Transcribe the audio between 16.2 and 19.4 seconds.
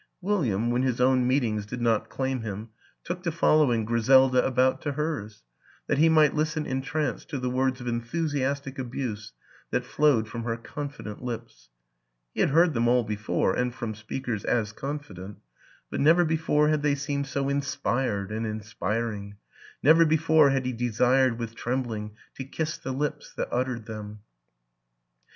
before had they seemed so inspired and inspiring,